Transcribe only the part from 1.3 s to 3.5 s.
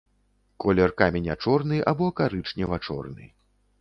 чорны або карычнева-чорны.